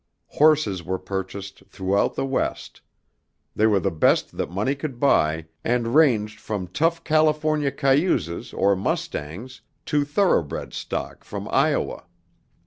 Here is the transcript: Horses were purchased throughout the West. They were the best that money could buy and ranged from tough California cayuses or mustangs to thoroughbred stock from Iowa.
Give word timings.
Horses 0.29 0.81
were 0.83 0.97
purchased 0.97 1.61
throughout 1.69 2.15
the 2.15 2.25
West. 2.25 2.81
They 3.55 3.67
were 3.67 3.79
the 3.79 3.91
best 3.91 4.35
that 4.35 4.49
money 4.49 4.73
could 4.73 4.99
buy 4.99 5.45
and 5.63 5.93
ranged 5.93 6.39
from 6.39 6.69
tough 6.69 7.03
California 7.03 7.69
cayuses 7.69 8.51
or 8.51 8.75
mustangs 8.75 9.61
to 9.85 10.03
thoroughbred 10.03 10.73
stock 10.73 11.23
from 11.23 11.47
Iowa. 11.51 12.05